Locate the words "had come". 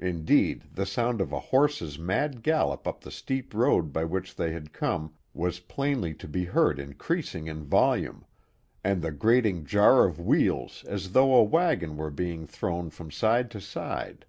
4.50-5.14